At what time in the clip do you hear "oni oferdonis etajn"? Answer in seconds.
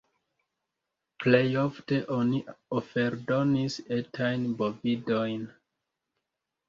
2.17-4.51